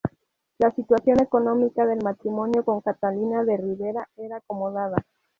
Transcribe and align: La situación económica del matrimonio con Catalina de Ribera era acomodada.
La 0.57 0.71
situación 0.71 1.21
económica 1.21 1.85
del 1.85 2.03
matrimonio 2.03 2.65
con 2.65 2.81
Catalina 2.81 3.43
de 3.43 3.55
Ribera 3.57 4.09
era 4.17 4.37
acomodada. 4.37 4.97